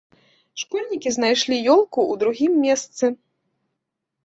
[0.61, 3.05] Школьнікі знайшлі ёлку ў другім месцы.